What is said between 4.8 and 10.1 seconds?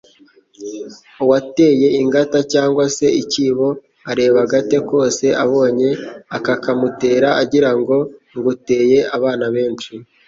kose abonye akakamutera agira ngo Nguteye abana benshi